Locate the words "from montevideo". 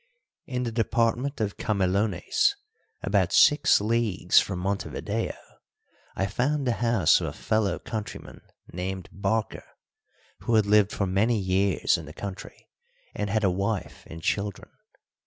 4.39-5.35